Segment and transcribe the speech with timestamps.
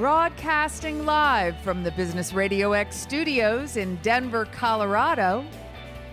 [0.00, 5.44] Broadcasting live from the Business Radio X studios in Denver, Colorado,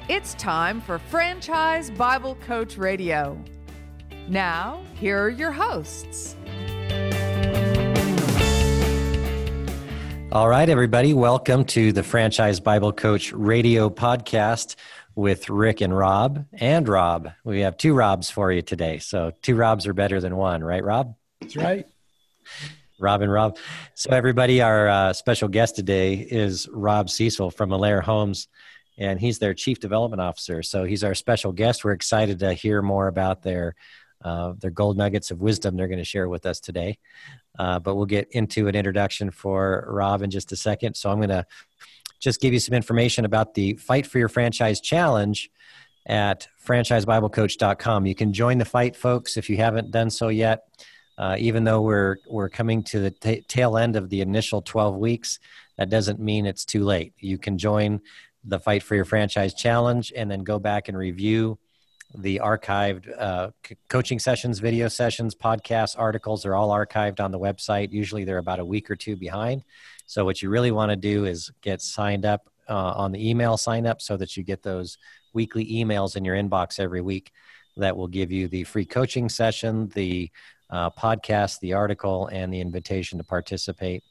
[0.09, 3.41] it's time for Franchise Bible Coach Radio.
[4.27, 6.35] Now, here are your hosts.
[10.33, 14.75] All right, everybody, welcome to the Franchise Bible Coach Radio podcast
[15.15, 16.45] with Rick and Rob.
[16.51, 18.97] And Rob, we have two Robs for you today.
[18.97, 21.15] So, two Robs are better than one, right, Rob?
[21.39, 21.87] That's right.
[22.99, 23.57] Rob and Rob.
[23.93, 28.47] So, everybody, our uh, special guest today is Rob Cecil from Alair Homes,
[28.97, 30.63] and he's their Chief Development Officer.
[30.63, 31.85] So, he's our special guest.
[31.85, 33.75] We're excited to hear more about their
[34.23, 36.97] uh, their gold nuggets of wisdom they're going to share with us today.
[37.59, 40.95] Uh, but we'll get into an introduction for Rob in just a second.
[40.95, 41.45] So, I'm going to
[42.19, 45.51] just give you some information about the Fight for Your Franchise Challenge
[46.07, 48.05] at franchisebiblecoach.com.
[48.05, 50.63] You can join the fight, folks, if you haven't done so yet.
[51.17, 54.95] Uh, even though we're we're coming to the t- tail end of the initial 12
[54.95, 55.39] weeks,
[55.77, 57.13] that doesn't mean it's too late.
[57.19, 58.01] You can join
[58.43, 61.57] the Fight for Your Franchise Challenge and then go back and review
[62.15, 67.39] the archived uh, c- coaching sessions, video sessions, podcasts, articles are all archived on the
[67.39, 67.91] website.
[67.91, 69.63] Usually they're about a week or two behind.
[70.05, 73.57] So, what you really want to do is get signed up uh, on the email
[73.57, 74.97] sign up so that you get those
[75.33, 77.31] weekly emails in your inbox every week
[77.75, 80.31] that will give you the free coaching session, the
[80.69, 84.03] uh, podcast, the article, and the invitation to participate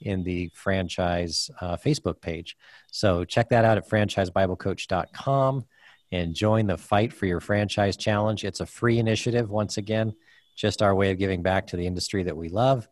[0.00, 2.56] in the franchise uh, Facebook page.
[2.90, 5.64] So check that out at franchisebiblecoach.com
[6.10, 8.44] and join the Fight for Your Franchise Challenge.
[8.44, 10.14] It's a free initiative, once again,
[10.54, 12.86] just our way of giving back to the industry that we love.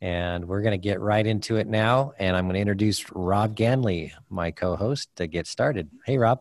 [0.00, 2.12] And we're going to get right into it now.
[2.18, 5.88] And I'm going to introduce Rob Ganley, my co host, to get started.
[6.04, 6.40] Hey, Rob.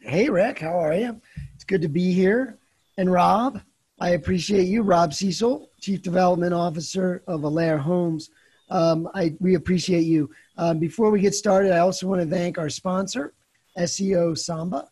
[0.00, 0.58] Hey, Rick.
[0.58, 1.20] How are you?
[1.54, 2.58] It's good to be here.
[2.96, 3.60] And Rob,
[4.02, 8.30] I appreciate you, Rob Cecil, Chief Development Officer of Alair Homes.
[8.68, 10.28] Um, I, we appreciate you.
[10.58, 13.32] Um, before we get started, I also want to thank our sponsor,
[13.78, 14.88] SEO Samba.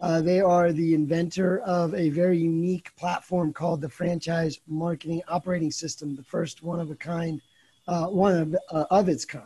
[0.00, 5.70] Uh, they are the inventor of a very unique platform called the Franchise Marketing Operating
[5.70, 7.42] System, the first one of a kind,
[7.86, 9.44] uh, one of, uh, of its kind.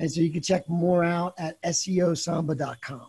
[0.00, 3.06] And so you can check more out at SEOSamba.com.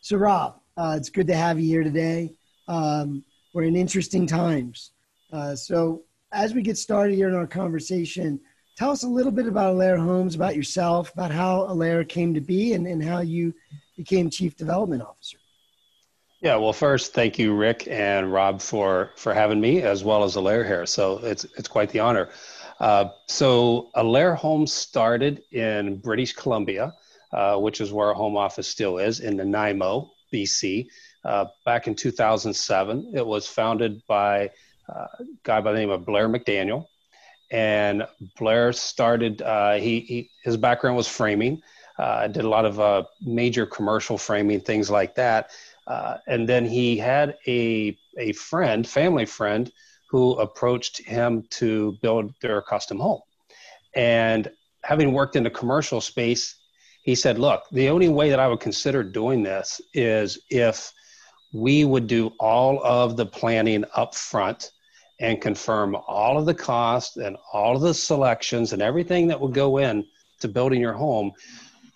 [0.00, 2.32] So, Rob, uh, it's good to have you here today.
[2.68, 3.22] Um,
[3.52, 4.92] we're in interesting times.
[5.32, 6.02] Uh, so,
[6.32, 8.40] as we get started here in our conversation,
[8.76, 12.40] tell us a little bit about Alair Homes, about yourself, about how Alair came to
[12.40, 13.54] be, and, and how you
[13.96, 15.38] became Chief Development Officer.
[16.40, 20.34] Yeah, well, first, thank you, Rick and Rob, for for having me, as well as
[20.34, 20.86] Alair here.
[20.86, 22.30] So it's it's quite the honor.
[22.80, 26.92] Uh, so Allaire Homes started in British Columbia,
[27.32, 30.88] uh, which is where our home office still is, in Nanaimo, BC.
[31.24, 34.50] Uh, back in 2007, it was founded by
[34.88, 36.86] uh, a guy by the name of Blair McDaniel,
[37.50, 38.06] and
[38.38, 39.42] Blair started.
[39.42, 41.62] Uh, he, he his background was framing.
[41.98, 45.50] Uh, did a lot of major commercial framing, things like that
[45.86, 49.72] uh, and then he had a, a friend, family friend,
[50.08, 53.20] who approached him to build their custom home.
[53.94, 54.50] And
[54.84, 56.56] having worked in the commercial space,
[57.02, 60.92] he said, Look, the only way that I would consider doing this is if
[61.52, 64.70] we would do all of the planning up front
[65.20, 69.54] and confirm all of the costs and all of the selections and everything that would
[69.54, 70.04] go in
[70.40, 71.30] to building your home.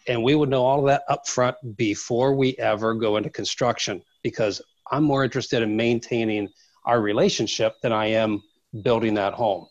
[0.07, 4.03] And we would know all of that up front before we ever go into construction
[4.23, 6.49] because i'm more interested in maintaining
[6.85, 8.43] our relationship than i am
[8.83, 9.67] building that home.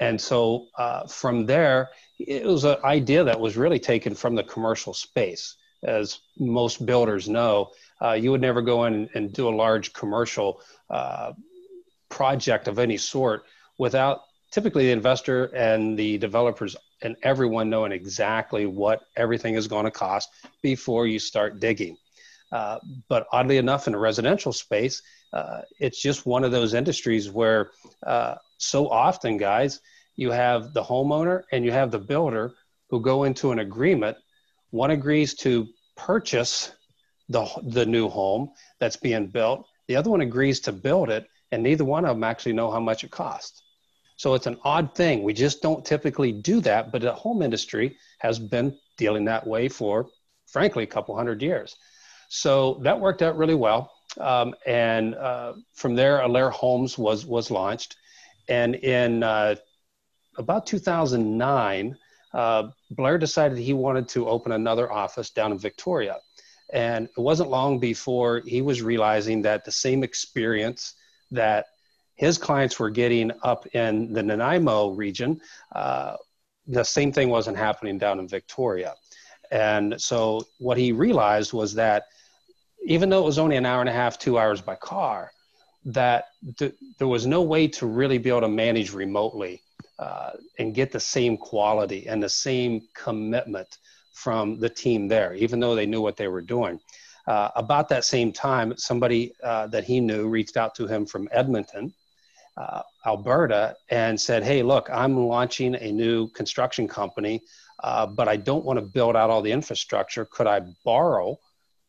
[0.00, 4.42] And so uh, from there it was an idea that was really taken from the
[4.42, 5.56] commercial space.
[5.84, 7.70] As most builders know
[8.02, 10.60] uh, you would never go in and do a large commercial
[10.90, 11.32] uh,
[12.08, 13.44] project of any sort
[13.78, 14.20] without
[14.50, 19.90] typically the investor and the developers and everyone knowing exactly what everything is going to
[19.90, 20.30] cost
[20.62, 21.96] before you start digging.
[22.50, 22.78] Uh,
[23.08, 27.70] but oddly enough, in a residential space, uh, it's just one of those industries where
[28.06, 29.80] uh, so often, guys,
[30.16, 32.54] you have the homeowner and you have the builder
[32.88, 34.16] who go into an agreement.
[34.70, 36.72] One agrees to purchase
[37.28, 41.62] the, the new home that's being built, the other one agrees to build it, and
[41.62, 43.62] neither one of them actually know how much it costs.
[44.16, 45.22] So it's an odd thing.
[45.22, 49.68] We just don't typically do that, but the home industry has been dealing that way
[49.68, 50.08] for,
[50.46, 51.76] frankly, a couple hundred years.
[52.28, 53.92] So that worked out really well.
[54.18, 57.96] Um, and uh, from there, Alair Homes was was launched,
[58.48, 59.54] and in uh,
[60.36, 61.96] about 2009,
[62.32, 66.16] uh, Blair decided he wanted to open another office down in Victoria.
[66.72, 70.94] And it wasn't long before he was realizing that the same experience
[71.30, 71.66] that
[72.14, 75.40] his clients were getting up in the Nanaimo region
[75.74, 76.16] uh,
[76.68, 78.94] the same thing wasn't happening down in Victoria.
[79.50, 82.04] And so what he realized was that
[82.84, 85.32] even though it was only an hour and a half, two hours by car,
[85.86, 86.26] that
[86.58, 89.62] th- there was no way to really be able to manage remotely
[89.98, 93.78] uh, and get the same quality and the same commitment
[94.18, 96.80] from the team there, even though they knew what they were doing.
[97.28, 101.28] Uh, about that same time, somebody uh, that he knew reached out to him from
[101.30, 101.94] Edmonton,
[102.56, 107.42] uh, Alberta, and said, Hey, look, I'm launching a new construction company,
[107.84, 110.24] uh, but I don't want to build out all the infrastructure.
[110.24, 111.38] Could I borrow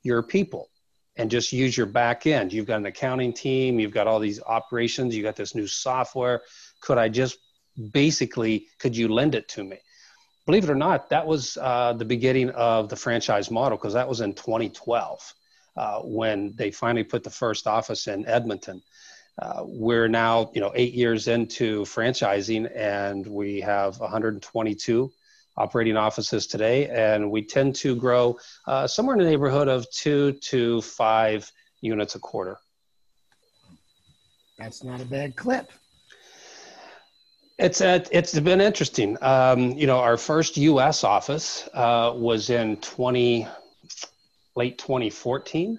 [0.03, 0.69] your people?
[1.15, 2.53] and just use your back end.
[2.53, 6.43] You've got an accounting team, you've got all these operations, you got this new software.
[6.79, 7.39] Could I just
[7.91, 9.79] basically, could you lend it to me?
[10.49, 14.09] Believe it or not, that was uh, the beginning of the franchise model because that
[14.09, 15.33] was in 2012
[15.77, 18.81] uh, when they finally put the first office in Edmonton.
[19.39, 25.11] Uh, we're now, you know, eight years into franchising, and we have 122
[25.55, 28.35] operating offices today, and we tend to grow
[28.65, 31.51] uh, somewhere in the neighborhood of two to five
[31.81, 32.57] units a quarter.
[34.57, 35.69] That's not a bad clip.
[37.59, 39.17] It's uh, it's been interesting.
[39.21, 41.03] Um, you know, our first U.S.
[41.03, 43.47] office uh, was in 20
[44.55, 45.77] late 2014,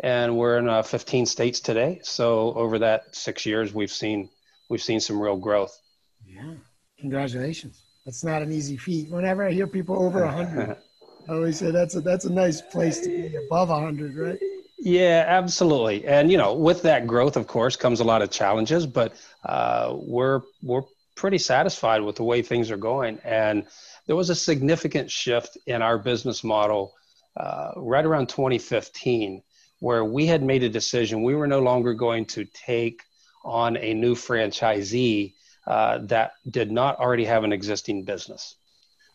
[0.00, 2.00] and we're in uh, 15 states today.
[2.02, 4.28] So over that six years, we've seen
[4.68, 5.80] we've seen some real growth.
[6.26, 6.54] Yeah,
[7.00, 9.10] congratulations that's not an easy feat.
[9.10, 10.76] Whenever I hear people over hundred,
[11.28, 14.38] I always say that's a that's a nice place to be above hundred, right?
[14.78, 16.06] Yeah, absolutely.
[16.06, 19.94] And you know, with that growth, of course, comes a lot of challenges, but uh,
[19.96, 20.82] we're we're
[21.14, 23.18] pretty satisfied with the way things are going.
[23.24, 23.66] And
[24.06, 26.92] there was a significant shift in our business model
[27.36, 29.42] uh, right around 2015,
[29.80, 33.02] where we had made a decision we were no longer going to take
[33.44, 35.34] on a new franchisee
[35.66, 38.56] uh, that did not already have an existing business.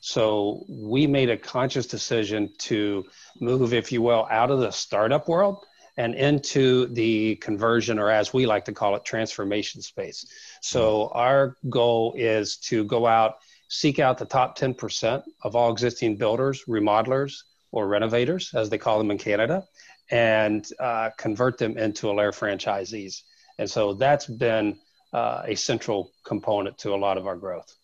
[0.01, 3.05] So we made a conscious decision to
[3.39, 5.65] move, if you will, out of the startup world
[5.99, 10.25] and into the conversion, or as we like to call it, transformation space.
[10.61, 16.15] So our goal is to go out, seek out the top 10% of all existing
[16.15, 17.33] builders, remodelers,
[17.73, 19.65] or renovators, as they call them in Canada,
[20.09, 23.23] and uh, convert them into Alair franchisees.
[23.57, 24.79] And so that's been
[25.11, 27.75] uh, a central component to a lot of our growth.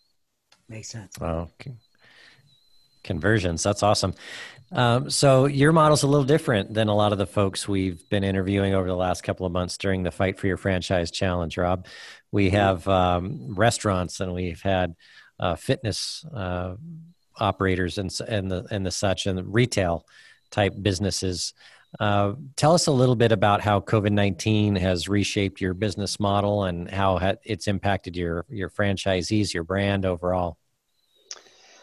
[0.70, 1.20] Makes sense.
[1.20, 1.50] Wow.
[3.04, 3.62] Conversions.
[3.62, 4.14] That's awesome.
[4.72, 8.24] Um, so your model's a little different than a lot of the folks we've been
[8.24, 11.86] interviewing over the last couple of months during the Fight for Your Franchise Challenge, Rob.
[12.32, 12.56] We mm-hmm.
[12.56, 14.96] have um, restaurants and we've had
[15.40, 16.76] uh, fitness uh,
[17.38, 20.06] operators and, and the and the such and the retail
[20.52, 21.54] type businesses.
[22.00, 26.64] Uh, tell us a little bit about how COVID nineteen has reshaped your business model
[26.64, 30.58] and how it's impacted your your franchisees, your brand overall.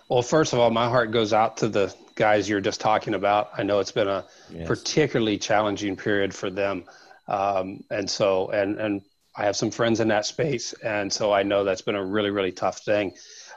[0.09, 3.51] Well, first of all, my heart goes out to the guys you're just talking about.
[3.57, 4.67] I know it's been a yes.
[4.67, 6.85] particularly challenging period for them,
[7.29, 9.03] um, and so and and
[9.37, 12.31] I have some friends in that space, and so I know that's been a really
[12.31, 13.15] really tough thing.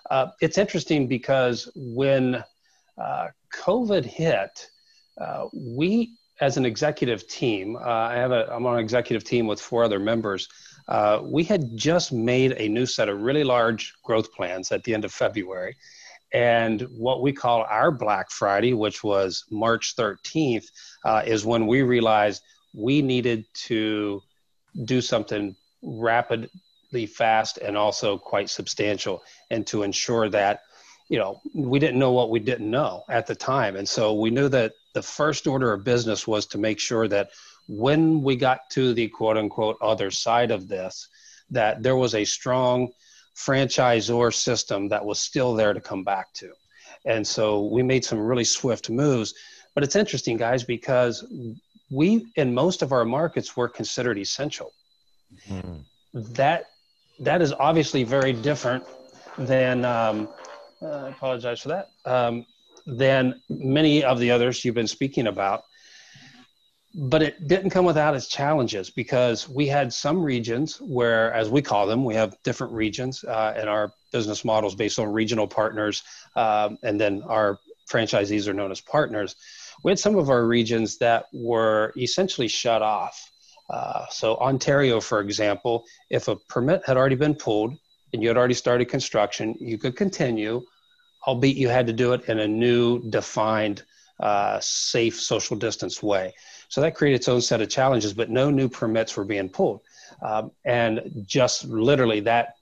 [0.10, 2.44] Uh, it's interesting because when
[2.98, 4.70] uh, COVID hit,
[5.20, 9.48] uh, we as an executive team, uh, I have a, I'm on an executive team
[9.48, 10.50] with four other members.
[10.88, 14.94] Uh, we had just made a new set of really large growth plans at the
[14.94, 15.75] end of February.
[16.34, 20.65] And what we call our Black Friday, which was March 13th,
[21.03, 22.41] uh, is when we realized
[22.74, 24.22] we needed to
[24.84, 30.62] do something rapidly fast and also quite substantial and to ensure that
[31.08, 33.75] you know we didn't know what we didn't know at the time.
[33.75, 37.29] And so we knew that the first order of business was to make sure that
[37.67, 41.08] when we got to the quote unquote other side of this,
[41.51, 42.89] that there was a strong
[43.36, 46.51] franchisor system that was still there to come back to.
[47.06, 49.34] And so we made some really swift moves.
[49.74, 51.25] But it's interesting, guys, because
[51.92, 54.72] we, in most of our markets, were considered essential.
[55.50, 55.82] Mm-hmm.
[56.34, 56.65] That
[57.20, 58.84] that is obviously very different
[59.38, 59.86] than.
[59.86, 60.30] Um,
[60.82, 61.89] uh, I apologize for that.
[62.06, 62.46] Um,
[62.86, 65.63] than many of the others you've been speaking about.
[66.98, 71.62] But it didn't come without its challenges because we had some regions where, as we
[71.62, 76.04] call them, we have different regions, uh, and our business models based on regional partners,
[76.38, 77.60] um, and then our
[77.92, 79.36] franchisees are known as partners.
[79.84, 83.32] We had some of our regions that were essentially shut off.
[83.70, 87.75] Uh, so, Ontario, for example, if a permit had already been pulled
[88.14, 90.64] and you had already started construction, you could continue
[91.28, 93.84] albeit you had to do it in a new, defined,
[94.20, 96.34] uh, safe social distance way.
[96.75, 99.79] So that created its own set of challenges, but no new permits were being pulled.
[100.22, 102.55] Um, and just literally that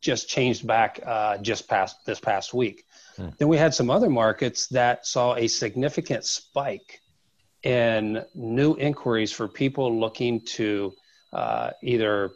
[0.00, 2.84] just changed back uh, just past this past week.
[3.16, 3.30] Hmm.
[3.36, 7.00] Then we had some other markets that saw a significant spike
[7.64, 10.92] in new inquiries for people looking to
[11.32, 12.30] uh, either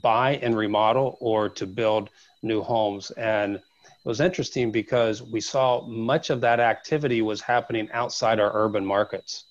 [0.00, 2.10] buy and remodel or to build
[2.44, 3.10] new homes.
[3.10, 3.62] And it
[4.04, 9.46] was interesting because we saw much of that activity was happening outside our urban markets.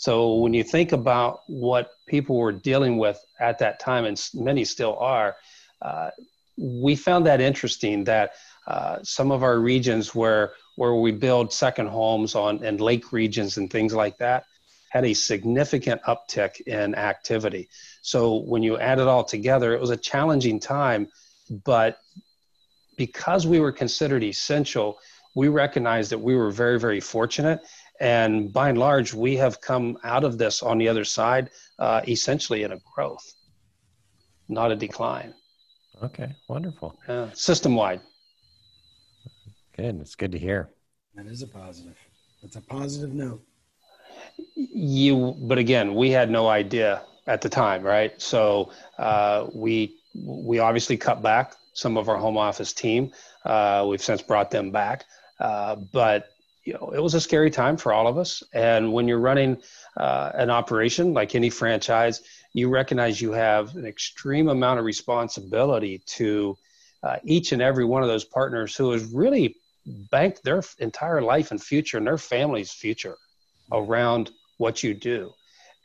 [0.00, 4.64] So when you think about what people were dealing with at that time, and many
[4.64, 5.36] still are,
[5.82, 6.08] uh,
[6.56, 8.32] we found that interesting that
[8.66, 13.58] uh, some of our regions where where we build second homes on and lake regions
[13.58, 14.44] and things like that
[14.88, 17.68] had a significant uptick in activity.
[18.00, 21.08] So when you add it all together, it was a challenging time,
[21.66, 21.98] but
[22.96, 24.98] because we were considered essential,
[25.34, 27.60] we recognized that we were very, very fortunate.
[28.00, 32.00] And by and large, we have come out of this on the other side uh,
[32.08, 33.34] essentially in a growth,
[34.48, 35.34] not a decline.
[36.02, 36.98] Okay, wonderful.
[37.06, 38.00] Uh, system wide.
[39.76, 40.00] Good.
[40.00, 40.70] It's good to hear.
[41.14, 41.96] That is a positive.
[42.42, 43.42] That's a positive note.
[44.56, 48.20] You, but again, we had no idea at the time, right?
[48.20, 53.12] So uh, we we obviously cut back some of our home office team.
[53.44, 55.04] Uh, we've since brought them back,
[55.38, 56.30] uh, but
[56.64, 58.42] you know it was a scary time for all of us.
[58.52, 59.58] And when you're running
[59.96, 66.02] uh, an operation like any franchise, you recognize you have an extreme amount of responsibility
[66.06, 66.56] to
[67.02, 69.56] uh, each and every one of those partners who has really
[70.10, 73.16] banked their entire life and future and their family's future
[73.72, 75.32] around what you do.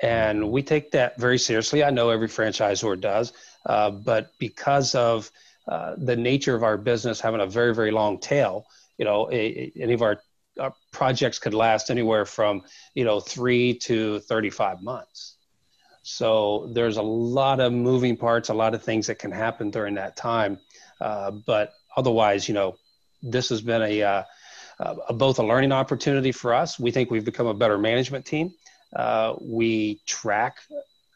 [0.02, 1.84] And we take that very seriously.
[1.84, 3.32] I know every franchisor does,
[3.66, 5.32] uh, but because of
[5.68, 8.66] uh, the nature of our business having a very, very long tail,
[8.98, 10.20] you know, a, a, any of our,
[10.60, 15.36] our projects could last anywhere from, you know, three to 35 months.
[16.04, 19.96] So there's a lot of moving parts, a lot of things that can happen during
[19.96, 20.60] that time.
[21.02, 22.78] Uh, but otherwise, you know,
[23.24, 24.24] this has been a, uh,
[24.80, 26.80] a, both a learning opportunity for us.
[26.80, 28.54] We think we've become a better management team.
[28.96, 30.60] Uh, we track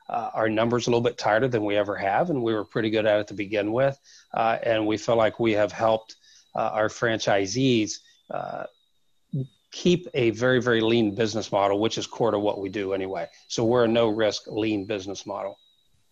[0.09, 2.89] uh, our numbers a little bit tighter than we ever have, and we were pretty
[2.89, 3.97] good at it to begin with.
[4.33, 6.15] Uh, and we feel like we have helped
[6.55, 7.99] uh, our franchisees
[9.71, 13.27] keep a very very lean business model which is core to what we do anyway.
[13.47, 15.57] So we're a no risk lean business model.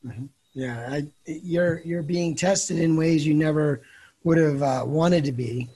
[0.06, 0.26] Mm-hmm.
[0.54, 3.82] yeah I, you're you're being tested in ways you never
[4.24, 5.70] would have uh, wanted to be.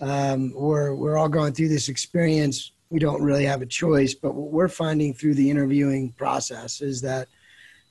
[0.00, 2.72] Um, we're we're all going through this experience.
[2.90, 7.00] We don't really have a choice but what we're finding through the interviewing process is
[7.02, 7.28] that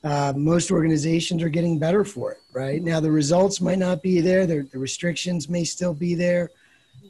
[0.04, 2.82] uh, most organizations are getting better for it right?
[2.82, 4.46] Now the results might not be there.
[4.48, 6.50] The, the restrictions may still be there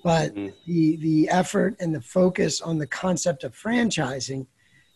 [0.04, 0.50] but mm-hmm.
[0.66, 4.46] the the effort and the focus on the concept of franchising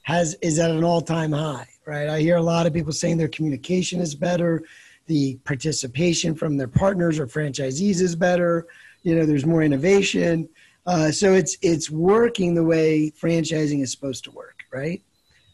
[0.03, 2.09] has is at an all-time high right?
[2.09, 4.63] I hear a lot of people saying their communication is better
[5.07, 8.67] the participation from their partners or franchisees is better
[9.03, 10.47] you know there's more innovation.
[10.85, 15.01] Uh, so it's it's working the way franchising is supposed to work right?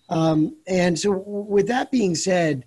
[0.10, 2.66] Um, and so with that being said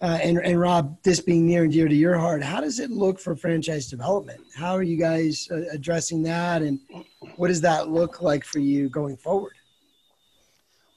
[0.00, 2.90] uh, and, and Rob, this being near and dear to your heart, how does it
[2.90, 4.40] look for franchise development?
[4.56, 6.80] How are you guys uh, addressing that, and
[7.36, 9.52] what does that look like for you going forward?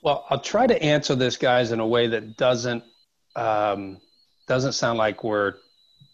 [0.01, 2.83] Well, I'll try to answer this, guys, in a way that doesn't
[3.36, 4.00] um,
[4.48, 5.55] doesn't sound like we're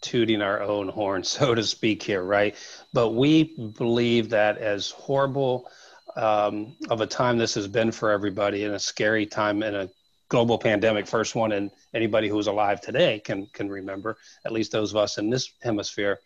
[0.00, 2.56] tooting our own horn, so to speak, here, right?
[2.92, 5.70] But we believe that as horrible
[6.16, 9.90] um, of a time this has been for everybody, and a scary time, and a
[10.30, 14.16] global pandemic, first one, and anybody who's alive today can can remember.
[14.46, 16.20] At least those of us in this hemisphere,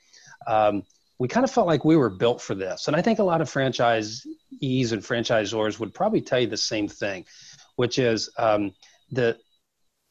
[0.46, 0.84] um,
[1.18, 2.87] we kind of felt like we were built for this.
[2.87, 6.87] And I think a lot of franchisees and franchisors would probably tell you the same
[6.87, 7.25] thing,
[7.76, 8.73] which is um,
[9.11, 9.37] the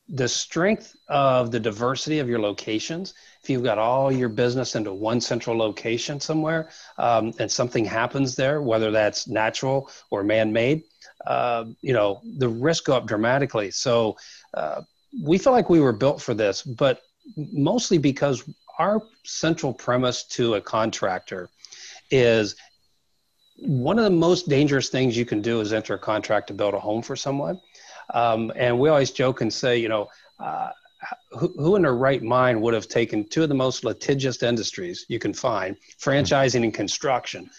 [0.09, 4.93] the strength of the diversity of your locations if you've got all your business into
[4.93, 10.83] one central location somewhere um, and something happens there whether that's natural or man-made
[11.27, 13.71] uh, you know, the risk go up dramatically.
[13.71, 14.17] So
[14.53, 14.81] uh,
[15.21, 17.01] we feel like we were built for this, but
[17.35, 18.43] mostly because
[18.79, 21.49] our central premise to a contractor
[22.11, 22.55] is
[23.57, 26.73] one of the most dangerous things you can do is enter a contract to build
[26.73, 27.59] a home for someone.
[28.13, 30.71] Um, and we always joke and say, you know, uh,
[31.31, 35.05] who, who, in their right mind would have taken two of the most litigious industries
[35.09, 37.49] you can find, franchising and construction,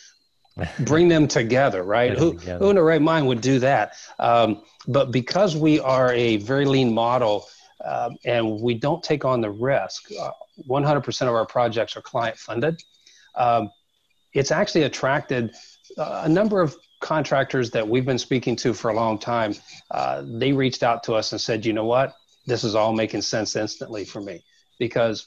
[0.80, 2.16] bring them together, right?
[2.16, 2.58] Who, together.
[2.58, 3.94] who in the right mind would do that?
[4.18, 7.46] Um, but because we are a very lean model
[7.84, 10.30] um, and we don't take on the risk, uh,
[10.68, 12.80] 100% of our projects are client funded.
[13.34, 13.70] Um,
[14.32, 15.54] it's actually attracted
[15.98, 19.54] uh, a number of contractors that we've been speaking to for a long time.
[19.90, 22.14] Uh, they reached out to us and said, you know what?
[22.46, 24.44] This is all making sense instantly for me
[24.78, 25.26] because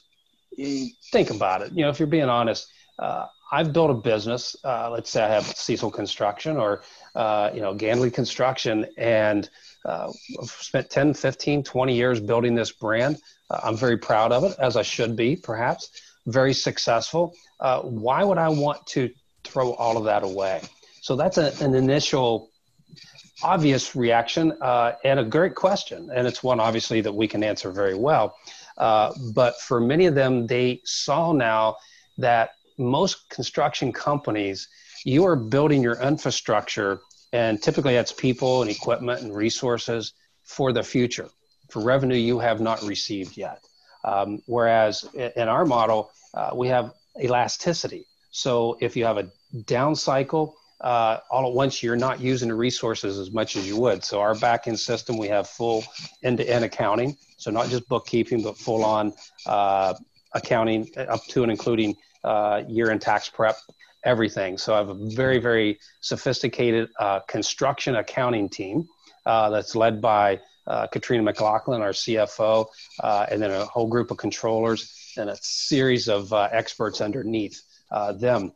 [0.56, 1.72] think about it.
[1.72, 4.56] You know, if you're being honest, uh, I've built a business.
[4.62, 6.82] Uh, let's say I have Cecil Construction or,
[7.14, 9.48] uh, you know, Ganley Construction, and
[9.84, 13.18] uh, I've spent 10, 15, 20 years building this brand.
[13.48, 15.90] Uh, I'm very proud of it, as I should be, perhaps.
[16.26, 17.34] Very successful.
[17.58, 19.10] Uh, why would I want to
[19.44, 20.60] throw all of that away?
[21.00, 22.50] So that's a, an initial
[23.42, 26.10] obvious reaction uh, and a great question.
[26.12, 28.36] And it's one, obviously, that we can answer very well.
[28.76, 31.76] But for many of them, they saw now
[32.18, 34.68] that most construction companies,
[35.04, 37.00] you are building your infrastructure,
[37.32, 41.28] and typically that's people and equipment and resources for the future,
[41.70, 43.62] for revenue you have not received yet.
[44.04, 48.06] Um, whereas in our model, uh, we have elasticity.
[48.30, 49.30] So if you have a
[49.64, 53.76] down cycle, uh, all at once you're not using the resources as much as you
[53.76, 54.04] would.
[54.04, 55.84] So our backend system, we have full
[56.22, 57.16] end-to-end accounting.
[57.36, 59.12] So not just bookkeeping, but full on
[59.46, 59.94] uh,
[60.32, 63.56] accounting up to and including uh, year-end tax prep,
[64.04, 64.58] everything.
[64.58, 68.88] So I have a very, very sophisticated uh, construction accounting team
[69.26, 72.66] uh, that's led by uh, Katrina McLaughlin, our CFO,
[73.30, 77.60] and then a whole group of controllers and a series of experts underneath
[78.16, 78.52] them.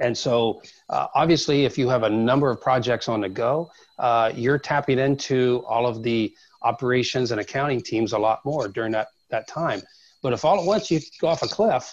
[0.00, 4.32] And so, uh, obviously, if you have a number of projects on the go, uh,
[4.34, 9.08] you're tapping into all of the operations and accounting teams a lot more during that,
[9.30, 9.82] that time.
[10.22, 11.92] But if all at once you go off a cliff,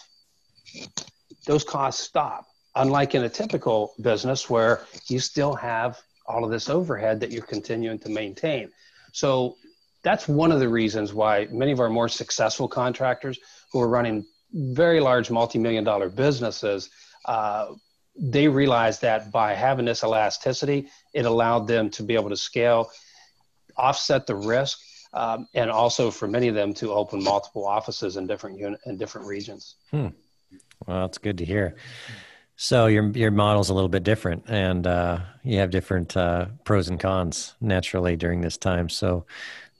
[1.46, 2.46] those costs stop.
[2.76, 7.44] Unlike in a typical business where you still have all of this overhead that you're
[7.44, 8.70] continuing to maintain.
[9.12, 9.58] So
[10.04, 13.40] that's one of the reasons why many of our more successful contractors
[13.72, 16.90] who are running very large multi-million dollar businesses
[17.26, 17.74] uh,
[18.20, 22.92] they realized that by having this elasticity, it allowed them to be able to scale,
[23.78, 24.80] offset the risk,
[25.14, 28.98] um, and also for many of them to open multiple offices in different unit in
[28.98, 29.76] different regions.
[29.90, 30.08] Hmm.
[30.86, 31.76] Well, that's good to hear.
[32.56, 36.90] So your your model's a little bit different, and uh, you have different uh, pros
[36.90, 38.90] and cons naturally during this time.
[38.90, 39.26] So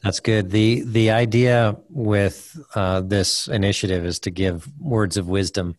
[0.04, 0.50] that's good.
[0.52, 5.76] the The idea with uh, this initiative is to give words of wisdom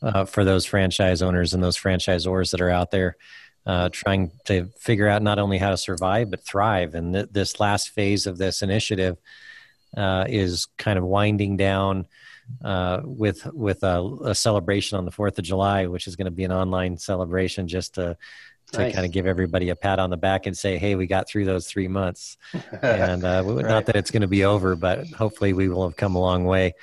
[0.00, 3.16] uh, for those franchise owners and those franchisors that are out there
[3.66, 6.94] uh, trying to figure out not only how to survive but thrive.
[6.94, 9.16] And th- this last phase of this initiative
[9.96, 12.06] uh, is kind of winding down
[12.64, 16.30] uh, with with a, a, celebration on the Fourth of July, which is going to
[16.30, 18.16] be an online celebration just to
[18.72, 18.94] to nice.
[18.94, 21.44] kind of give everybody a pat on the back and say, "Hey, we got through
[21.44, 22.36] those three months."
[22.82, 23.66] and uh, right.
[23.66, 26.44] not that it's going to be over, but hopefully we will have come a long
[26.44, 26.74] way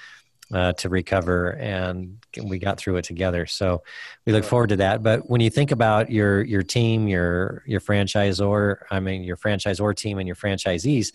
[0.53, 3.81] uh, to recover and we got through it together so
[4.25, 7.79] we look forward to that but when you think about your your team your your
[7.79, 11.13] franchisor i mean your franchisor team and your franchisees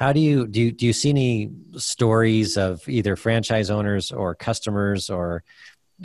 [0.00, 4.34] how do you do you, do you see any stories of either franchise owners or
[4.34, 5.44] customers or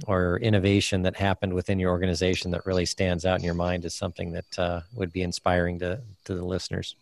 [0.05, 3.95] or innovation that happened within your organization that really stands out in your mind as
[3.95, 6.95] something that uh, would be inspiring to to the listeners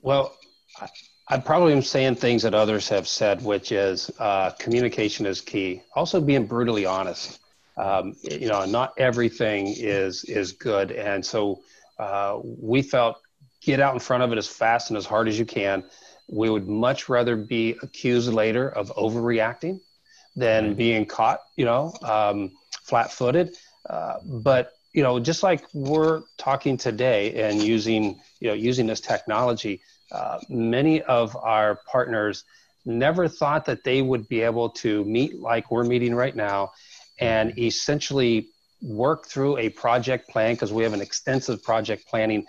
[0.00, 0.34] well
[1.28, 5.80] I probably am saying things that others have said, which is uh, communication is key.
[5.94, 7.38] Also, being brutally honest.
[7.76, 11.62] Um, you know, not everything is is good, and so
[11.98, 13.16] uh, we felt
[13.62, 15.84] get out in front of it as fast and as hard as you can.
[16.32, 19.80] We would much rather be accused later of overreacting
[20.34, 22.52] than being caught, you know, um,
[22.84, 23.54] flat-footed.
[23.88, 29.00] Uh, but you know, just like we're talking today and using, you know, using this
[29.00, 32.44] technology, uh, many of our partners
[32.84, 36.72] never thought that they would be able to meet like we're meeting right now
[37.20, 37.60] and mm-hmm.
[37.60, 38.48] essentially
[38.82, 42.44] work through a project plan because we have an extensive project planning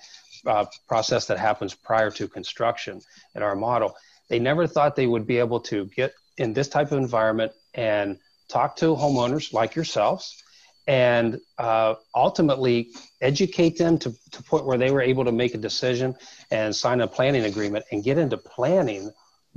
[0.45, 3.01] uh, process that happens prior to construction
[3.35, 3.95] in our model.
[4.29, 8.17] They never thought they would be able to get in this type of environment and
[8.47, 10.43] talk to homeowners like yourselves
[10.87, 15.57] and uh, ultimately educate them to, to point where they were able to make a
[15.57, 16.15] decision
[16.51, 19.11] and sign a planning agreement and get into planning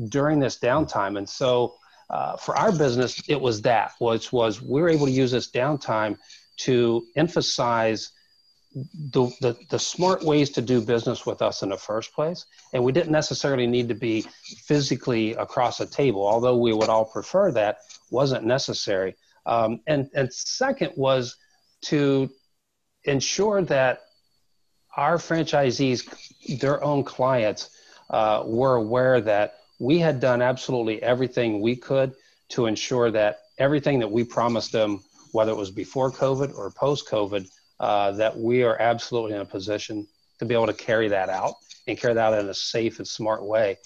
[0.08, 1.18] during this downtime.
[1.18, 1.74] And so
[2.10, 5.50] uh, for our business, it was that, which was we were able to use this
[5.50, 6.16] downtime
[6.58, 8.12] to emphasize
[8.76, 12.44] the, the, the smart ways to do business with us in the first place.
[12.74, 14.26] And we didn't necessarily need to be
[14.66, 17.78] physically across a table, although we would all prefer that,
[18.10, 19.16] wasn't necessary.
[19.46, 21.36] Um, and, and second was
[21.82, 22.28] to
[23.04, 24.02] ensure that
[24.96, 27.70] our franchisees, their own clients,
[28.10, 32.14] uh, were aware that we had done absolutely everything we could
[32.50, 37.08] to ensure that everything that we promised them, whether it was before COVID or post
[37.08, 37.48] COVID,
[37.80, 40.06] uh, that we are absolutely in a position
[40.38, 41.54] to be able to carry that out
[41.86, 43.78] and carry that out in a safe and smart way.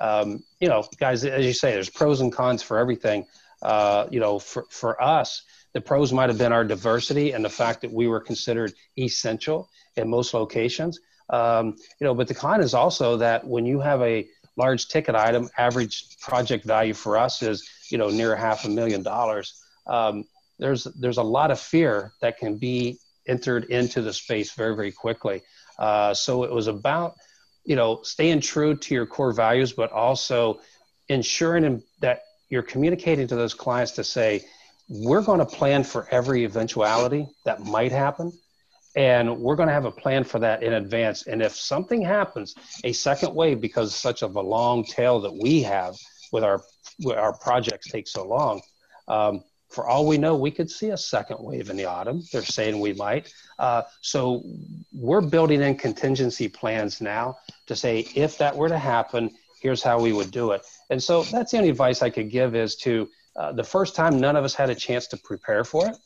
[0.00, 3.26] Um, you know, guys, as you say, there's pros and cons for everything.
[3.62, 7.50] Uh, you know, for, for us, the pros might have been our diversity and the
[7.50, 11.00] fact that we were considered essential in most locations.
[11.30, 15.14] Um, you know, but the con is also that when you have a large ticket
[15.14, 19.62] item, average project value for us is you know near half a million dollars.
[19.86, 20.24] Um,
[20.58, 22.98] there's there's a lot of fear that can be
[23.28, 25.42] entered into the space very very quickly.
[25.78, 27.14] Uh, so it was about
[27.64, 30.60] you know staying true to your core values, but also
[31.08, 34.44] ensuring that you're communicating to those clients to say
[34.88, 38.32] we're going to plan for every eventuality that might happen
[38.96, 42.54] and we're going to have a plan for that in advance and if something happens
[42.84, 45.94] a second wave because such of a long tail that we have
[46.32, 46.62] with our
[47.00, 48.60] with our projects take so long
[49.08, 52.22] um, for all we know we could see a second wave in the autumn.
[52.32, 53.32] They're saying we might.
[53.58, 54.42] Uh, so
[54.92, 60.00] we're building in contingency plans now to say if that were to happen here's how
[60.00, 60.62] we would do it.
[60.88, 64.20] And so that's the only advice i could give is to uh, the first time
[64.20, 65.96] none of us had a chance to prepare for it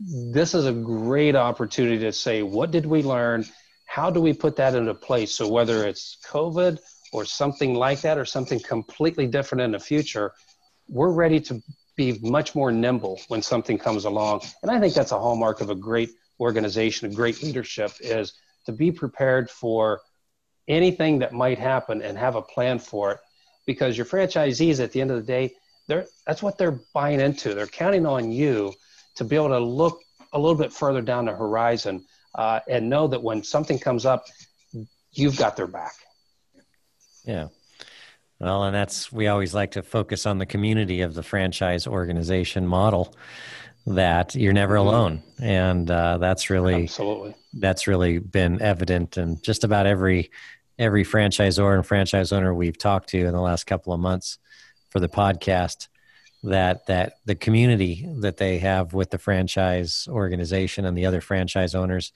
[0.00, 3.44] this is a great opportunity to say what did we learn?
[3.86, 5.34] How do we put that into place?
[5.34, 6.78] So whether it's covid
[7.12, 10.32] or something like that or something completely different in the future
[10.90, 11.62] we're ready to
[11.98, 15.68] be much more nimble when something comes along and i think that's a hallmark of
[15.68, 18.32] a great organization a great leadership is
[18.64, 20.00] to be prepared for
[20.68, 23.18] anything that might happen and have a plan for it
[23.66, 25.52] because your franchisees at the end of the day
[25.88, 27.54] they're that's what they're buying into.
[27.54, 28.72] They're counting on you
[29.16, 30.00] to be able to look
[30.32, 34.26] a little bit further down the horizon uh, and know that when something comes up,
[35.12, 35.94] you've got their back.
[37.24, 37.48] Yeah.
[38.40, 42.66] Well, and that's we always like to focus on the community of the franchise organization
[42.66, 43.14] model.
[43.86, 44.88] That you're never mm-hmm.
[44.88, 50.30] alone, and uh, that's really absolutely that's really been evident in just about every
[50.78, 54.38] every franchisor and franchise owner we've talked to in the last couple of months
[54.90, 55.88] for the podcast
[56.42, 61.74] that that the community that they have with the franchise organization and the other franchise
[61.74, 62.12] owners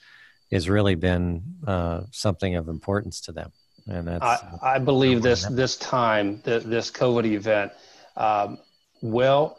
[0.53, 3.51] has really been uh, something of importance to them.
[3.89, 7.73] And that's I, I believe this this time the, this COVID event
[8.17, 8.59] um,
[9.01, 9.59] will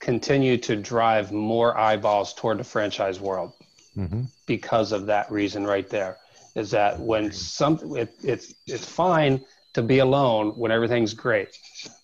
[0.00, 3.52] continue to drive more eyeballs toward the franchise world
[3.96, 4.22] mm-hmm.
[4.46, 6.18] because of that reason right there.
[6.54, 11.56] Is that when some it, it's it's fine to be alone when everything's great.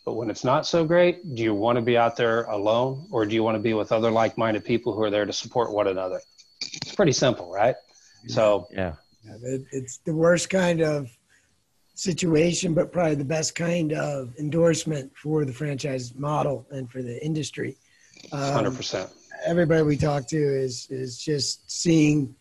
[0.05, 3.27] But when it's not so great, do you want to be out there alone or
[3.27, 5.73] do you want to be with other like minded people who are there to support
[5.73, 6.21] one another?
[6.63, 7.77] It's pretty simple, right?
[8.27, 8.95] So, yeah.
[9.25, 11.11] It's the worst kind of
[11.95, 17.25] situation, but probably the best kind of endorsement for the franchise model and for the
[17.25, 17.77] industry.
[18.33, 19.11] Um, 100%.
[19.45, 22.35] Everybody we talk to is, is just seeing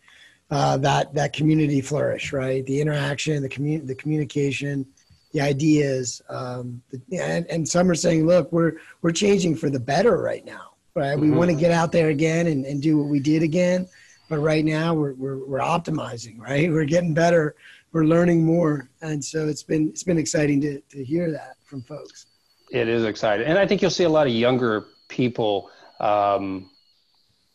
[0.50, 2.64] uh, that, that community flourish, right?
[2.66, 4.86] The interaction, the, commun- the communication,
[5.32, 6.22] the ideas.
[6.28, 6.80] Um,
[7.12, 11.16] and, and some are saying, look, we're, we're changing for the better right now, right?
[11.16, 11.20] Mm-hmm.
[11.20, 13.88] We want to get out there again and, and do what we did again.
[14.28, 16.70] But right now we're, we're, we're optimizing, right?
[16.70, 17.54] We're getting better.
[17.92, 18.88] We're learning more.
[19.00, 22.26] And so it's been, it's been exciting to, to hear that from folks.
[22.70, 23.46] It is exciting.
[23.46, 26.68] And I think you'll see a lot of younger people um,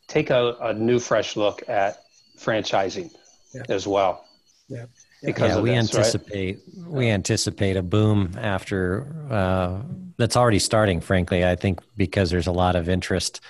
[0.07, 1.99] take a, a new, fresh look at
[2.37, 3.11] franchising
[3.53, 3.63] yeah.
[3.69, 4.25] as well.
[4.67, 4.85] Yeah
[5.23, 6.87] because yeah, we this, anticipate right?
[6.87, 9.79] we anticipate a boom after uh,
[10.17, 10.99] that's already starting.
[10.99, 13.41] Frankly, I think because there's a lot of interest.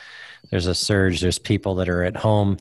[0.52, 1.22] There's a surge.
[1.22, 2.58] There's people that are at home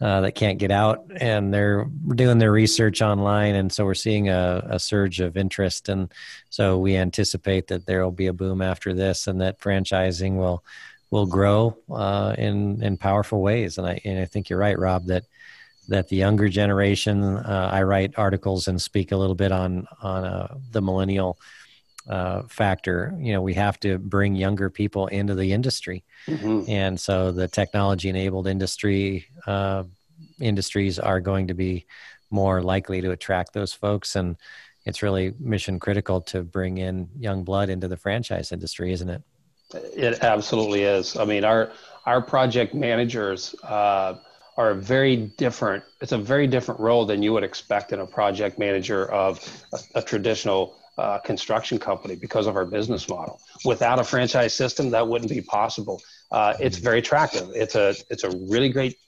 [0.00, 1.84] uh, that can't get out, and they're
[2.14, 5.88] doing their research online, and so we're seeing a, a surge of interest.
[5.88, 6.10] And
[6.48, 10.64] so we anticipate that there will be a boom after this, and that franchising will
[11.10, 13.76] will grow uh, in in powerful ways.
[13.76, 15.24] And I and I think you're right, Rob, that
[15.88, 17.22] that the younger generation.
[17.22, 21.38] Uh, I write articles and speak a little bit on on uh, the millennial
[22.10, 23.16] uh, factor.
[23.18, 26.68] You know, we have to bring younger people into the industry, mm-hmm.
[26.68, 29.84] and so the technology enabled industry uh,
[30.40, 31.86] industries are going to be
[32.30, 34.36] more likely to attract those folks and
[34.86, 39.22] it's really mission critical to bring in young blood into the franchise industry isn't it
[39.74, 41.72] it absolutely is i mean our
[42.06, 44.14] our project managers uh,
[44.56, 45.82] are very different.
[46.00, 50.00] It's a very different role than you would expect in a project manager of a,
[50.00, 53.40] a traditional uh, construction company because of our business model.
[53.64, 56.00] Without a franchise system, that wouldn't be possible.
[56.30, 57.48] Uh, it's very attractive.
[57.54, 58.98] It's a it's a really great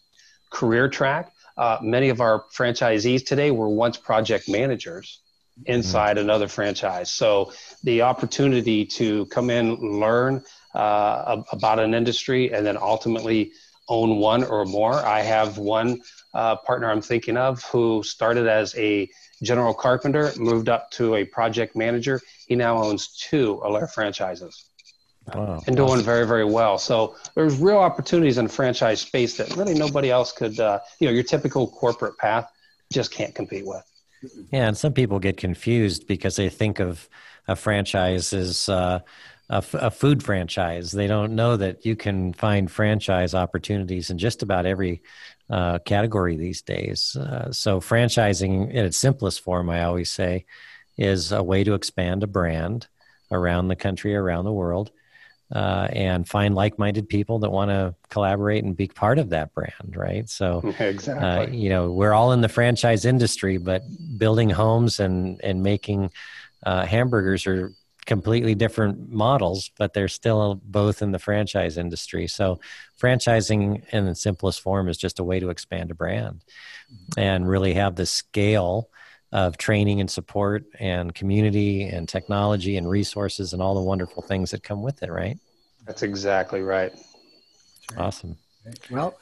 [0.51, 1.33] career track.
[1.57, 5.21] Uh, many of our franchisees today were once project managers
[5.67, 6.25] inside mm-hmm.
[6.25, 7.11] another franchise.
[7.11, 7.53] So
[7.85, 10.43] the opportunity to come in, learn
[10.75, 13.53] uh, about an industry, and then ultimately
[13.89, 14.95] own one or more.
[14.95, 16.01] I have one
[16.33, 19.11] uh, partner I'm thinking of who started as a
[19.43, 22.21] general carpenter, moved up to a project manager.
[22.47, 24.67] He now owns two Alair franchises.
[25.35, 25.63] wow.
[25.67, 26.79] and doing very very well.
[26.79, 30.59] So there's real opportunities in the franchise space that really nobody else could.
[30.59, 32.51] Uh, you know, your typical corporate path
[32.93, 33.85] just can't compete with.
[34.53, 37.09] Yeah, and some people get confused because they think of
[37.49, 39.01] a franchise is uh,
[39.51, 40.93] a, f- a food franchise.
[40.93, 45.03] They don't know that you can find franchise opportunities in just about every
[45.51, 47.17] uh, category these days.
[47.17, 50.47] Uh, so, franchising in its simplest form, I always say,
[50.97, 52.87] is a way to expand a brand
[53.31, 54.91] around the country, around the world,
[55.55, 59.95] uh, and find like-minded people that want to collaborate and be part of that brand,
[59.95, 60.29] right?
[60.29, 63.83] So, uh, exactly, you know, we're all in the franchise industry, but
[64.17, 66.11] building homes and and making
[66.63, 67.73] uh, hamburgers are
[68.05, 72.27] completely different models, but they're still both in the franchise industry.
[72.27, 72.61] So,
[73.01, 76.45] franchising in the simplest form is just a way to expand a brand
[77.17, 78.89] and really have the scale
[79.31, 84.51] of training and support and community and technology and resources and all the wonderful things
[84.51, 85.39] that come with it, right?
[85.87, 86.93] That's exactly right.
[87.97, 88.37] Awesome.
[88.91, 89.15] Well,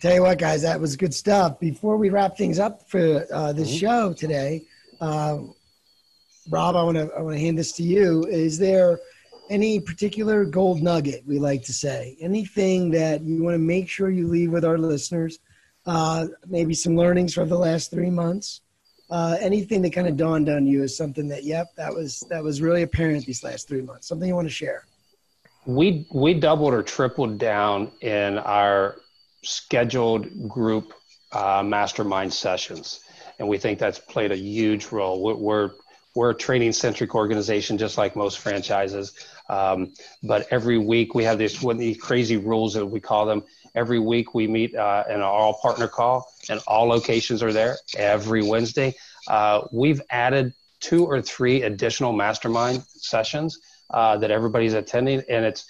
[0.00, 1.60] tell you what, guys, that was good stuff.
[1.60, 3.78] Before we wrap things up for uh, this mm-hmm.
[3.78, 4.64] show today,
[5.00, 5.38] uh,
[6.48, 8.24] Rob, I want to I want to hand this to you.
[8.24, 9.00] Is there
[9.50, 12.16] any particular gold nugget we like to say?
[12.20, 15.38] Anything that you want to make sure you leave with our listeners?
[15.84, 18.60] Uh, maybe some learnings from the last three months.
[19.10, 22.42] Uh, anything that kind of dawned on you is something that, yep, that was that
[22.42, 24.08] was really apparent these last three months.
[24.08, 24.86] Something you want to share?
[25.66, 28.96] We we doubled or tripled down in our
[29.44, 30.94] scheduled group
[31.32, 33.00] uh, mastermind sessions,
[33.38, 35.22] and we think that's played a huge role.
[35.22, 35.70] We're, we're
[36.14, 39.12] we're a training centric organization, just like most franchises.
[39.48, 43.44] Um, but every week we have these one these crazy rules that we call them.
[43.74, 47.76] Every week we meet uh, in an all partner call, and all locations are there
[47.96, 48.94] every Wednesday.
[49.28, 53.58] Uh, we've added two or three additional mastermind sessions
[53.90, 55.64] uh, that everybody's attending, and it's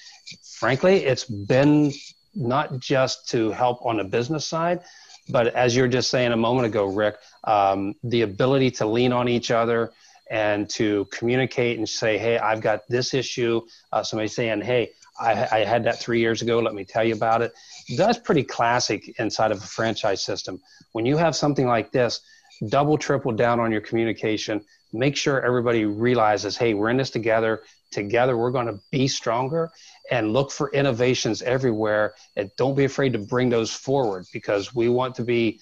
[0.59, 1.93] frankly it's been
[2.35, 4.81] not just to help on the business side,
[5.29, 9.29] but as you're just saying a moment ago, Rick, um, the ability to lean on
[9.29, 9.93] each other
[10.33, 13.61] and to communicate and say, hey, I've got this issue.
[13.92, 16.59] Uh, somebody saying, hey, I, I, had that three years ago.
[16.59, 17.53] Let me tell you about it.
[17.99, 20.59] That's pretty classic inside of a franchise system.
[20.92, 22.23] When you have something like this,
[22.68, 24.64] double, triple down on your communication.
[24.95, 27.62] Make sure everybody realizes, hey, we're in this together.
[27.90, 29.71] Together, we're going to be stronger
[30.11, 32.14] and look for innovations everywhere.
[32.37, 35.61] And don't be afraid to bring those forward because we want to be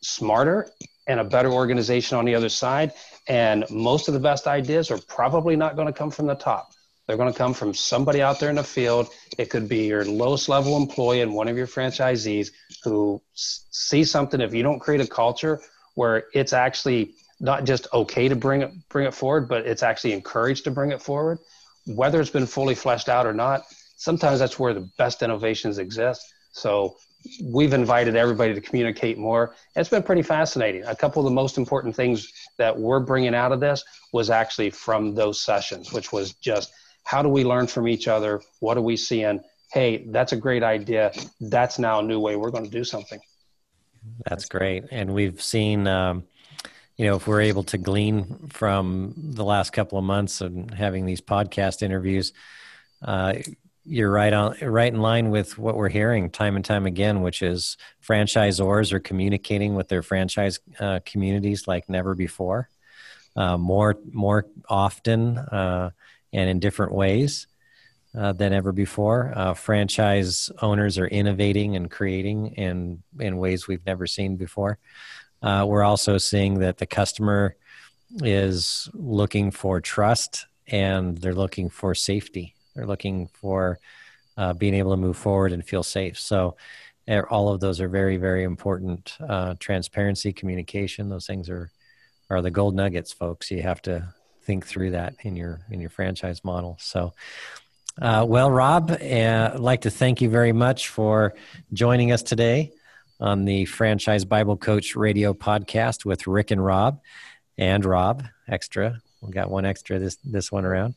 [0.00, 0.68] smarter
[1.06, 2.92] and a better organization on the other side.
[3.28, 6.72] And most of the best ideas are probably not going to come from the top.
[7.06, 9.08] They're going to come from somebody out there in the field.
[9.36, 12.50] It could be your lowest level employee and one of your franchisees
[12.84, 14.40] who see something.
[14.40, 15.60] If you don't create a culture
[15.94, 20.12] where it's actually not just okay to bring it bring it forward, but it's actually
[20.12, 21.38] encouraged to bring it forward,
[21.86, 23.64] whether it's been fully fleshed out or not,
[23.96, 26.22] sometimes that's where the best innovations exist.
[26.52, 26.96] So
[27.42, 29.54] we've invited everybody to communicate more.
[29.76, 30.84] It's been pretty fascinating.
[30.84, 34.70] A couple of the most important things that we're bringing out of this was actually
[34.70, 36.72] from those sessions, which was just
[37.04, 38.40] how do we learn from each other?
[38.60, 39.40] What are we seeing?
[39.72, 41.12] Hey, that's a great idea.
[41.40, 43.20] That's now a new way we're going to do something.
[44.26, 44.84] That's great.
[44.90, 46.24] And we've seen, um,
[46.96, 51.06] you know, if we're able to glean from the last couple of months and having
[51.06, 52.32] these podcast interviews,
[53.02, 53.34] uh,
[53.84, 57.42] you're right on right in line with what we're hearing time and time again which
[57.42, 62.68] is franchisors are communicating with their franchise uh, communities like never before
[63.36, 65.90] uh, more more often uh,
[66.32, 67.46] and in different ways
[68.16, 69.32] uh, than ever before.
[69.34, 74.78] Uh, franchise owners are innovating and creating in in ways we've never seen before.
[75.42, 77.56] Uh, we're also seeing that the customer
[78.22, 83.78] is looking for trust and they're looking for safety they're looking for
[84.36, 86.18] uh, being able to move forward and feel safe.
[86.18, 86.56] So,
[87.30, 89.16] all of those are very, very important.
[89.20, 91.70] Uh, transparency, communication; those things are
[92.30, 93.50] are the gold nuggets, folks.
[93.50, 96.76] You have to think through that in your in your franchise model.
[96.80, 97.12] So.
[98.00, 98.94] Uh, well, Rob, uh,
[99.52, 101.34] I'd like to thank you very much for
[101.74, 102.72] joining us today
[103.20, 107.00] on the Franchise Bible Coach Radio podcast with Rick and Rob,
[107.58, 109.00] and Rob extra.
[109.20, 110.94] We got one extra this this one around.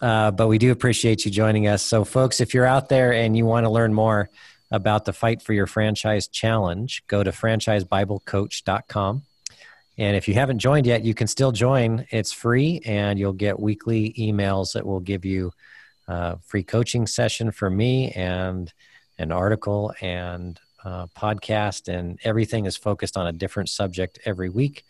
[0.00, 1.82] Uh, but we do appreciate you joining us.
[1.82, 4.30] So, folks, if you're out there and you want to learn more
[4.70, 9.22] about the Fight for Your Franchise Challenge, go to franchisebiblecoach.com.
[9.98, 12.06] And if you haven't joined yet, you can still join.
[12.10, 15.52] It's free, and you'll get weekly emails that will give you
[16.08, 18.72] a free coaching session for me and
[19.18, 21.92] an article and uh podcast.
[21.92, 24.84] And everything is focused on a different subject every week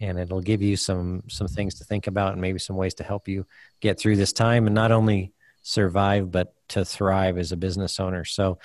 [0.00, 3.04] and it'll give you some some things to think about and maybe some ways to
[3.04, 3.46] help you
[3.80, 5.32] get through this time and not only
[5.62, 8.24] survive, but to thrive as a business owner.
[8.24, 8.58] So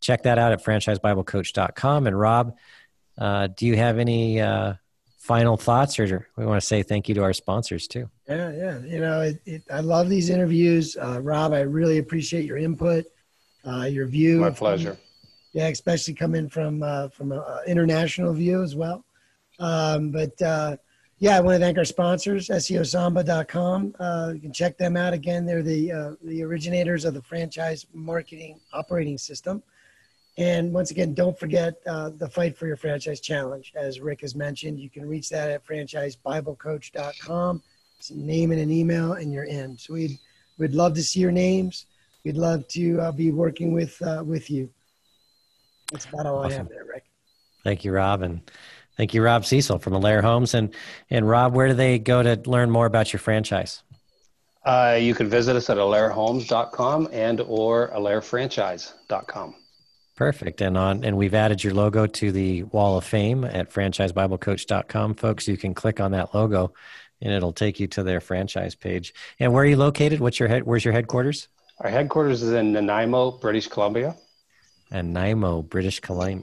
[0.00, 2.06] check that out at franchisebiblecoach.com.
[2.06, 2.56] And Rob,
[3.16, 4.74] uh, do you have any uh,
[5.18, 8.08] final thoughts, or we want to say thank you to our sponsors too?
[8.28, 8.78] Yeah, yeah.
[8.80, 11.52] You know, it, it, I love these interviews, uh, Rob.
[11.52, 13.04] I really appreciate your input,
[13.66, 14.40] uh, your view.
[14.40, 14.96] My pleasure.
[15.52, 19.04] yeah, especially coming from uh, from an international view as well.
[19.58, 20.76] Um, but uh,
[21.18, 23.94] yeah, I want to thank our sponsors, SEOSamba.com.
[23.98, 25.44] Uh, you can check them out again.
[25.46, 29.62] They're the uh, the originators of the franchise marketing operating system.
[30.38, 33.72] And once again, don't forget uh, the Fight for Your Franchise Challenge.
[33.74, 37.62] As Rick has mentioned, you can reach that at franchisebiblecoach.com.
[37.98, 39.76] It's a name and an email, and you're in.
[39.76, 40.16] So we'd,
[40.56, 41.86] we'd love to see your names.
[42.22, 44.70] We'd love to uh, be working with, uh, with you.
[45.90, 46.52] That's about all awesome.
[46.52, 47.06] I have there, Rick.
[47.64, 48.22] Thank you, Rob.
[48.98, 50.54] Thank you, Rob Cecil from Alair Homes.
[50.54, 50.74] And,
[51.08, 53.84] and Rob, where do they go to learn more about your franchise?
[54.64, 59.54] Uh, you can visit us at alairhomes.com and or alairfranchise.com.
[60.16, 60.60] Perfect.
[60.60, 65.14] And on and we've added your logo to the wall of fame at franchisebiblecoach.com.
[65.14, 66.74] Folks, you can click on that logo
[67.22, 69.14] and it'll take you to their franchise page.
[69.38, 70.18] And where are you located?
[70.18, 71.46] What's your head where's your headquarters?
[71.78, 74.16] Our headquarters is in Nanaimo, British Columbia.
[74.90, 76.42] Nanaimo, British Columbia.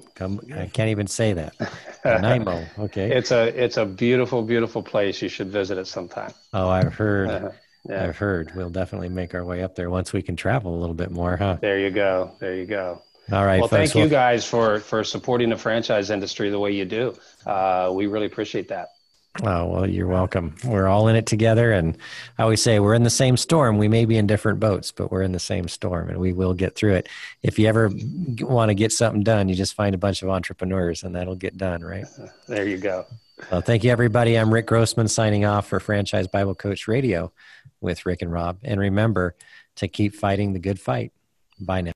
[0.55, 1.53] I can't even say that.
[2.05, 2.65] Nanaimo.
[2.79, 3.11] Okay.
[3.11, 5.21] It's a it's a beautiful, beautiful place.
[5.21, 6.31] You should visit it sometime.
[6.53, 7.29] Oh, I've heard.
[7.29, 7.51] Uh-huh.
[7.87, 8.03] Yeah.
[8.03, 8.51] I've heard.
[8.55, 11.37] We'll definitely make our way up there once we can travel a little bit more,
[11.37, 11.57] huh?
[11.61, 12.31] There you go.
[12.39, 13.01] There you go.
[13.31, 13.59] All right.
[13.59, 17.15] Well, thank you guys for for supporting the franchise industry the way you do.
[17.45, 18.89] Uh, we really appreciate that.
[19.43, 20.55] Oh, well, you're welcome.
[20.63, 21.71] We're all in it together.
[21.73, 21.97] And
[22.37, 23.77] I always say we're in the same storm.
[23.77, 26.53] We may be in different boats, but we're in the same storm and we will
[26.53, 27.09] get through it.
[27.43, 27.91] If you ever
[28.39, 31.57] want to get something done, you just find a bunch of entrepreneurs and that'll get
[31.57, 32.05] done, right?
[32.47, 33.05] There you go.
[33.51, 34.37] Well, thank you, everybody.
[34.37, 37.33] I'm Rick Grossman signing off for Franchise Bible Coach Radio
[37.81, 38.59] with Rick and Rob.
[38.63, 39.35] And remember
[39.77, 41.11] to keep fighting the good fight.
[41.59, 41.91] Bye now.